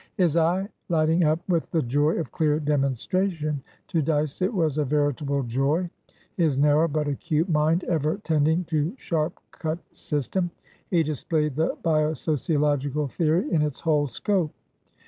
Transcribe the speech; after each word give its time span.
His 0.15 0.35
eye 0.35 0.67
lighting 0.89 1.25
up 1.25 1.47
with 1.47 1.69
the 1.69 1.83
joy 1.83 2.13
of 2.15 2.31
clear 2.31 2.59
demonstrationto 2.59 4.03
Dyce 4.03 4.41
it 4.41 4.51
was 4.51 4.79
a 4.79 4.83
veritable 4.83 5.43
joy, 5.43 5.91
his 6.37 6.57
narrow, 6.57 6.87
but 6.87 7.07
acute, 7.07 7.47
mind 7.47 7.83
ever 7.83 8.17
tending 8.23 8.63
to 8.63 8.95
sharp 8.97 9.39
cut 9.51 9.77
systemhe 9.93 10.49
displayed 11.05 11.55
the 11.55 11.77
bio 11.83 12.15
sociological 12.15 13.09
theory 13.09 13.51
in 13.51 13.61
its 13.61 13.81
whole 13.81 14.07
scope. 14.07 14.51